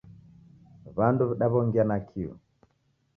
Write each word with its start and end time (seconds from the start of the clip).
W'andu 0.95 1.23
w'idaw'ongia 1.29 1.83
nakio 1.89 2.31